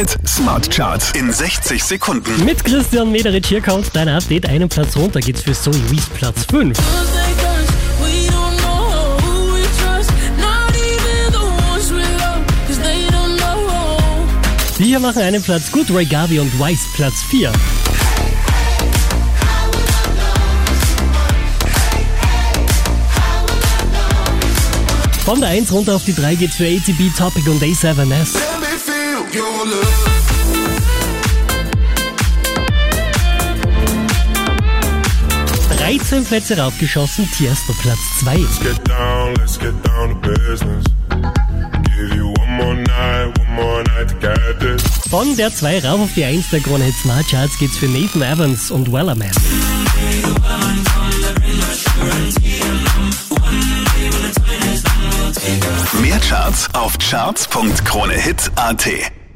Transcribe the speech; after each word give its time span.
Hit 0.00 0.16
Smart 0.26 0.70
Charts 0.70 1.12
in 1.12 1.30
60 1.30 1.84
Sekunden. 1.84 2.42
Mit 2.46 2.64
Christian 2.64 3.12
Mederich 3.12 3.44
hier 3.46 3.60
kommt 3.60 3.94
dein 3.94 4.08
Update. 4.08 4.48
Einen 4.48 4.66
Platz 4.66 4.96
runter 4.96 5.20
geht's 5.20 5.42
für 5.42 5.52
Zoe 5.52 5.74
Wees 5.90 6.06
Platz 6.06 6.46
5. 6.50 6.78
Die 14.78 14.84
hier 14.84 15.00
machen 15.00 15.20
einen 15.20 15.42
Platz 15.42 15.70
gut. 15.70 15.90
Ray 15.90 16.06
Garvey 16.06 16.38
und 16.38 16.58
Weiss 16.58 16.80
Platz 16.94 17.22
4. 17.28 17.52
Von 25.26 25.40
der 25.42 25.50
1 25.50 25.70
runter 25.70 25.96
auf 25.96 26.04
die 26.06 26.14
3 26.14 26.36
geht's 26.36 26.56
für 26.56 26.64
ATB, 26.64 27.14
Topic 27.14 27.50
und 27.50 27.62
A7S. 27.62 28.38
13 35.76 36.24
Plätze 36.24 36.58
raufgeschossen, 36.58 37.30
Tiesto 37.30 37.72
Platz 37.80 37.98
2. 38.20 38.36
Get 38.62 38.88
down, 38.88 39.34
let's 39.36 39.58
get 39.58 39.74
down 39.86 40.20
to 40.20 40.30
business. 40.30 40.84
Give 41.96 42.14
you 42.14 42.32
one 42.38 42.50
more 42.56 42.74
night, 42.74 43.38
one 43.38 43.52
more 43.54 43.82
night 43.84 44.08
to 44.08 44.14
get 44.20 44.60
this. 44.60 44.82
Von 45.10 45.36
der 45.36 45.54
2 45.54 45.80
rauf 45.80 46.00
auf 46.00 46.14
die 46.14 46.24
1 46.24 46.50
der 46.50 46.60
Krone 46.60 46.84
Hit 46.84 46.94
Smart 46.96 47.26
Charts 47.28 47.58
geht's 47.58 47.76
für 47.76 47.86
Nathan 47.86 48.22
Evans 48.22 48.70
und 48.70 48.92
Wellerman. 48.92 49.30
Mehr 56.00 56.20
Charts 56.20 56.68
auf 56.74 56.96
charts.kronehit.at. 56.98 59.19